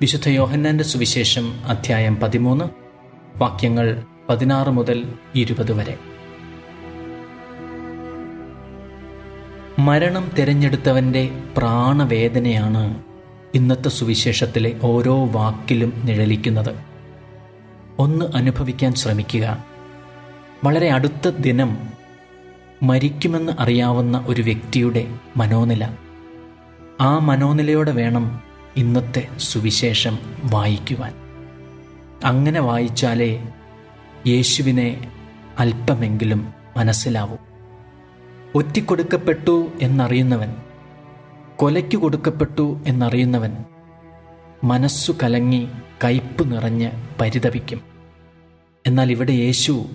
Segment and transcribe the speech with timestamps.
[0.00, 2.64] വിശുദ്ധ യോഹന്നാന്റെ സുവിശേഷം അധ്യായം പതിമൂന്ന്
[3.36, 5.98] വാക്യങ്ങൾ പതിനാറ് മുതൽ ഇരുപത് വരെ.
[9.78, 13.02] മരണം തിരഞ്ഞെടുത്തവന്റെ പ്രാണവേദനയാണ്
[13.54, 16.74] ഇന്നത്തെ സുവിശേഷത്തിലെ ഓരോ വാക്കിലും നിഴലിക്കുന്നത്.
[17.98, 19.64] ഒന്ന് അനുഭവിക്കാൻ ശ്രമിക്കുക.
[20.64, 21.76] വളരെ അടുത്ത ദിനം
[22.82, 25.88] മരിക്കുമെന്ന് അറിയാവുന്ന ഒരു വ്യക്തിയുടെ മനോനില.
[27.00, 31.14] ആ മനോനിലയോടെ വേണം ഇന്നത്തെ സുവിശേഷം വായിക്കുവാൻ.
[32.24, 33.48] അങ്ങനെ വായിച്ചാലേ
[34.26, 35.12] യേശുവിനെ
[35.58, 37.36] അല്പമെങ്കിലും മനസ്സിലാവൂ.
[38.54, 40.54] ഒറ്റിക്കൊടുക്കപ്പെട്ടു എന്നറിയുന്നവൻ
[41.56, 43.56] കൊലയ്ക്ക് കൊടുക്കപ്പെട്ടു എന്നറിയുന്നവൻ
[44.64, 45.68] മനസ്സു കലങ്ങി
[46.04, 46.90] കയ്പ് നിറഞ്ഞ്
[47.20, 47.80] പരിതപിക്കും.
[48.86, 49.86] എന്നാൽ ഇവിടെ യേശു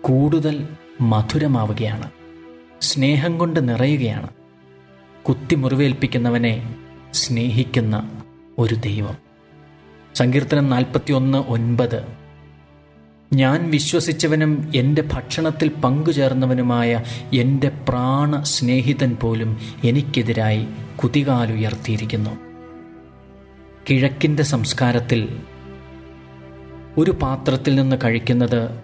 [0.00, 0.68] കൂടുതൽ
[1.00, 2.10] മധുരമാവുകയാണ്.
[2.80, 4.28] സ്നേഹം കൊണ്ട് നിറയുകയാണ്.
[5.28, 6.74] കുത്തി മുറിവേൽപ്പിക്കുന്നവനെ
[7.12, 8.10] സ്നേഹിക്കുന്ന
[8.58, 9.16] ഒരു ദൈവം.
[10.14, 12.06] സങ്കീർത്തനം നാൽപ്പത്തി ഒന്ന് ഒൻപത്.
[13.32, 17.02] ഞാൻ വിശ്വസിച്ചവനും എന്റെ ഭക്ഷണത്തിൽ പങ്കുചേർന്നവനുമായ
[17.34, 20.66] എന്റെ പ്രാണ സ്നേഹിതൻ പോലും എനിക്കെതിരായി
[21.04, 22.30] കുതികാലുയർത്തിയിരിക്കുന്നു.
[23.90, 25.40] കിഴക്കിന്റെ സംസ്കാരത്തിൽ
[26.98, 28.82] ഒരു പാത്രത്തിൽ നിന്ന് കഴിക്കുന്നത്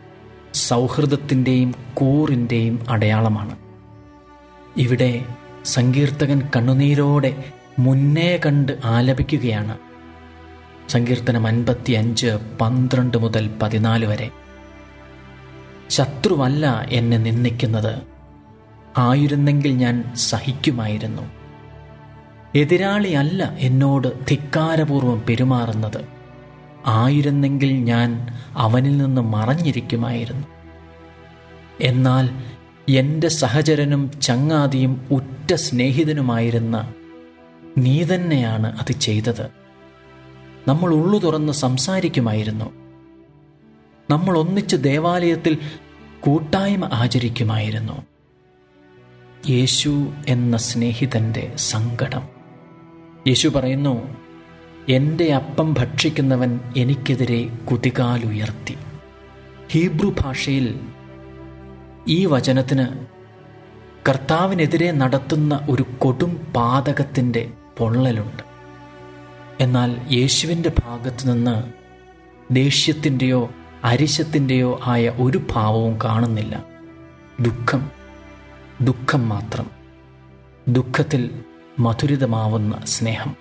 [0.55, 3.57] സൗഹൃദത്തിന്റെയും കൂറിന്റെയും അടയാളമാണ്.
[4.77, 5.25] ഇവിടെ
[5.65, 9.79] സങ്കീർത്തകൻ കണ്ണുനീരോടെ മുന്നേ കണ്ട് ആലപിക്കുകയാണ്.
[10.89, 14.31] സങ്കീർത്തനം അൻപത്തി അഞ്ച് പന്ത്രണ്ട് മുതൽ പതിനാല് വരെ.
[15.91, 18.03] ശത്രുവല്ല എന്നെ നിന്ദിക്കുന്നത്.
[18.99, 21.23] ആയിരുന്നെങ്കിൽ ഞാൻ സഹിക്കുമായിരുന്നു.
[22.55, 26.05] എതിരാളിയല്ല എന്നോട് ധിക്കാരപൂർവം പെരുമാറുന്നത്.
[26.87, 30.47] ആയിരുന്നെങ്കിൽ ഞാൻ അവനിൽ നിന്ന് മറഞ്ഞിരിക്കുമായിരുന്നു.
[31.81, 32.31] എന്നാൽ
[32.89, 36.93] എന്റെ സഹചരനും ചങ്ങാതിയും ഉറ്റ സ്നേഹിതനുമായിരുന്ന
[37.79, 39.51] നീ തന്നെയാണ് അത് ചെയ്തത്.
[40.69, 42.65] നമ്മൾ ഉള്ളു തുറന്ന് സംസാരിക്കുമായിരുന്നു.
[44.11, 45.59] നമ്മൾ ഒന്നിച്ച് ദേവാലയത്തിൽ
[46.21, 48.07] കൂട്ടായ്മ ആചരിക്കുമായിരുന്നു.
[49.51, 52.29] യേശു എന്ന സ്നേഹിതന്റെ സങ്കടം.
[53.27, 54.17] യേശു പറയുന്നു
[54.89, 58.77] എന്റെ അപ്പം ഭക്ഷിക്കുന്നവൻ എനിക്കെതിരെ കുതികാലുയർത്തി.
[59.71, 60.81] ഹീബ്രു ഭാഷയിൽ
[62.09, 63.07] ഈ വചനത്തിന്
[64.09, 68.43] കർത്താവിനെതിരെ നടത്തുന്ന ഒരു കൊടും പാതകത്തിന്റെ പൊള്ളലുണ്ട്.
[69.61, 71.63] എന്നാൽ യേശുവിന്റെ ഭാഗത്തു നിന്ന്
[72.55, 73.51] ദേഷ്യത്തിന്റെയോ
[73.85, 76.65] അരിശത്തിന്റെയോ ആയ ഒരു ഭാവവും കാണുന്നില്ല.
[77.41, 77.91] ദുഃഖം
[78.81, 79.71] ദുഃഖം മാത്രം.
[80.69, 81.43] ദുഃഖത്തിൽ
[81.79, 83.37] മധുരിതമാവുന്ന സ്നേഹം.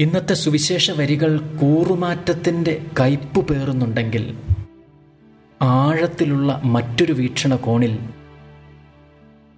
[0.00, 4.38] ഇന്നത്തെ സുവിശേഷ വരികൾ കൂറുമാറ്റത്തിന്റെ കയ്പ് പേറുന്നുണ്ടെങ്കിൽ
[5.62, 7.98] ആഴത്തിലുള്ള മറ്റൊരു വീക്ഷണകോണിൽ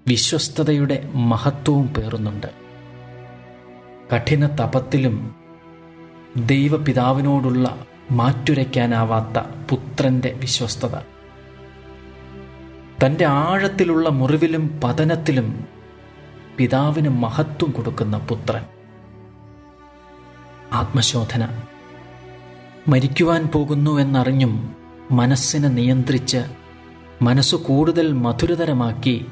[0.08, 2.61] വിശ്വസ്തതയുടെ മഹത്വവും പേറുന്നുണ്ട്.
[4.14, 5.34] കഠിന തപത്തിലും
[6.36, 9.38] ദൈവപിതാവിനോടുള്ള മാറ്റുരയ്ക്കാനാവാത്ത
[9.70, 10.96] പുത്രന്റെ വിശ്വസ്തത.
[13.04, 15.66] തന്റെ ആഴത്തിലുള്ള മുറിവിലും പതനത്തിലും
[16.58, 18.62] പിതാവിന് മഹത്വം കൊടുക്കുന്ന പുത്രൻ.
[20.72, 21.48] ആത്മശോധന.
[22.88, 24.74] മരിക്കുവാൻ പോകുന്നു എന്നറിഞ്ഞും
[25.10, 26.44] മനസ്സിനെ നിയന്ത്രിച്ച്
[27.22, 29.26] മനസ്സു കൂടുതൽ മധുരതരമാക്കി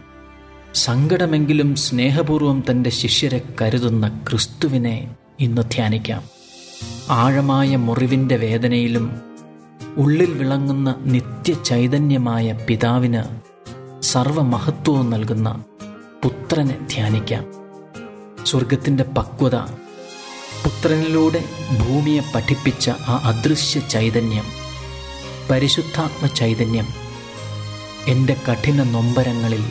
[0.74, 6.22] സങ്കടമെങ്കിലും സ്നേഹപൂർവം തന്റെ ശിഷ്യരെ കരുതുന്ന ക്രിസ്തുവിനെ ഇന്ന് ധ്യാനിക്കാം.
[7.10, 9.10] ആഴമായ മുറിവിന്റെ വേദനയിലും
[9.96, 13.22] ഉള്ളിൽ വിളങ്ങുന്ന നിത്യ ചൈതന്യമായ പിതാവിന്
[14.02, 15.64] സർവമഹത്വവും നൽകുന്ന
[16.24, 17.44] പുത്രനെ ധ്യാനിക്കാം.
[18.46, 19.56] സ്വർഗത്തിന്റെ പക്വത
[20.64, 21.44] പുത്രനിലൂടെ
[21.80, 24.44] ഭൂമിയെ പഠിപ്പിച്ച ആ അദൃശ്യ ചൈതന്യം
[25.50, 26.86] പരിശുദ്ധാത്മ ചൈതന്യം
[28.08, 29.64] എന്റെ കഠിന നൊമ്പരങ്ങളിൽ